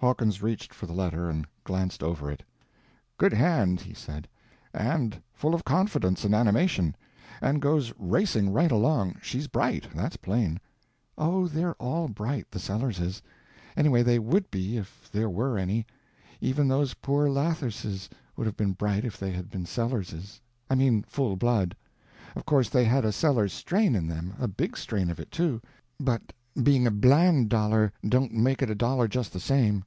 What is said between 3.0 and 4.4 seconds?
"Good hand," he said,